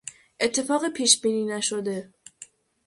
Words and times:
اتفاق 0.39 0.89
پیش 0.89 1.21
بینی 1.21 1.45
نشده 1.45 2.13